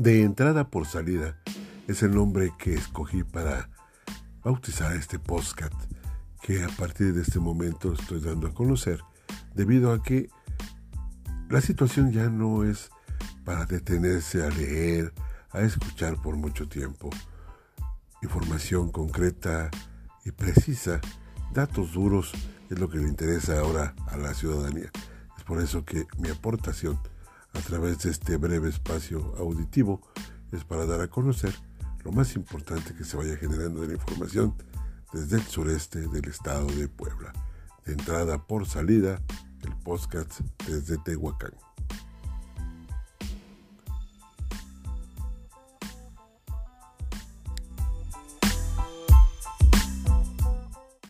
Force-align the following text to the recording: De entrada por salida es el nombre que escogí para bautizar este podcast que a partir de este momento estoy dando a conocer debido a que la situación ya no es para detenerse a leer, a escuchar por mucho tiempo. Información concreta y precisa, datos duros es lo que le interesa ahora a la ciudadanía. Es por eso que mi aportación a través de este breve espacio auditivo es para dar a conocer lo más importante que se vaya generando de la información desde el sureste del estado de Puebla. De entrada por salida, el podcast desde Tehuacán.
De 0.00 0.22
entrada 0.22 0.70
por 0.70 0.86
salida 0.86 1.36
es 1.86 2.02
el 2.02 2.14
nombre 2.14 2.54
que 2.58 2.72
escogí 2.72 3.22
para 3.22 3.68
bautizar 4.42 4.96
este 4.96 5.18
podcast 5.18 5.74
que 6.40 6.64
a 6.64 6.68
partir 6.68 7.12
de 7.12 7.20
este 7.20 7.38
momento 7.38 7.92
estoy 7.92 8.18
dando 8.20 8.46
a 8.46 8.54
conocer 8.54 9.02
debido 9.54 9.92
a 9.92 10.02
que 10.02 10.30
la 11.50 11.60
situación 11.60 12.12
ya 12.12 12.30
no 12.30 12.64
es 12.64 12.88
para 13.44 13.66
detenerse 13.66 14.42
a 14.42 14.48
leer, 14.48 15.12
a 15.50 15.60
escuchar 15.60 16.16
por 16.22 16.34
mucho 16.34 16.66
tiempo. 16.66 17.10
Información 18.22 18.90
concreta 18.90 19.70
y 20.24 20.30
precisa, 20.30 21.02
datos 21.52 21.92
duros 21.92 22.32
es 22.70 22.78
lo 22.78 22.88
que 22.88 22.96
le 22.96 23.06
interesa 23.06 23.60
ahora 23.60 23.94
a 24.06 24.16
la 24.16 24.32
ciudadanía. 24.32 24.90
Es 25.36 25.44
por 25.44 25.60
eso 25.60 25.84
que 25.84 26.06
mi 26.16 26.30
aportación 26.30 26.98
a 27.52 27.60
través 27.60 27.98
de 28.00 28.10
este 28.10 28.36
breve 28.36 28.68
espacio 28.68 29.34
auditivo 29.38 30.00
es 30.52 30.64
para 30.64 30.86
dar 30.86 31.00
a 31.00 31.08
conocer 31.08 31.54
lo 32.04 32.12
más 32.12 32.34
importante 32.34 32.94
que 32.94 33.04
se 33.04 33.16
vaya 33.16 33.36
generando 33.36 33.82
de 33.82 33.88
la 33.88 33.94
información 33.94 34.54
desde 35.12 35.36
el 35.36 35.42
sureste 35.42 36.08
del 36.08 36.28
estado 36.28 36.66
de 36.66 36.88
Puebla. 36.88 37.32
De 37.84 37.92
entrada 37.92 38.46
por 38.46 38.66
salida, 38.66 39.20
el 39.62 39.74
podcast 39.84 40.40
desde 40.66 40.98
Tehuacán. 40.98 41.52